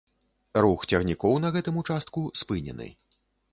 Рух 0.65 0.85
цягнікоў 0.91 1.37
на 1.45 1.53
гэтым 1.57 1.79
участку 1.83 2.25
спынены. 2.43 2.91